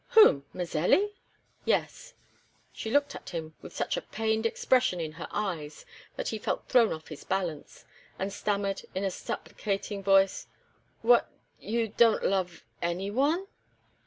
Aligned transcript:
"Whom? 0.17 0.45
Mazelli?" 0.51 1.13
"Yes." 1.63 2.15
She 2.73 2.89
looked 2.89 3.13
at 3.13 3.29
him 3.29 3.53
with 3.61 3.75
such 3.75 3.95
a 3.97 4.01
pained 4.01 4.47
expression 4.47 4.99
in 4.99 5.11
her 5.11 5.27
eyes 5.29 5.85
that 6.15 6.29
he 6.29 6.39
felt 6.39 6.67
thrown 6.67 6.91
off 6.91 7.09
his 7.09 7.23
balance, 7.23 7.85
and 8.17 8.33
stammered, 8.33 8.81
in 8.95 9.03
a 9.03 9.11
supplicating 9.11 10.01
voice: 10.01 10.47
"What? 11.03 11.29
you 11.59 11.87
don't 11.87 12.25
love 12.25 12.63
anyone?" 12.81 13.45